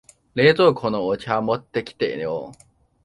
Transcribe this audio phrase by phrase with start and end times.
[0.33, 2.53] 冷蔵庫のお茶持ってきてよ。